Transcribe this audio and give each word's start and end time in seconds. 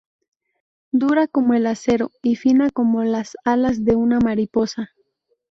Dura 0.91 1.27
como 1.27 1.53
el 1.53 1.67
acero, 1.67 2.09
y 2.23 2.35
fina 2.35 2.71
como 2.71 3.03
las 3.03 3.37
alas 3.45 3.85
de 3.85 3.95
una 3.95 4.19
mariposa. 4.19 4.89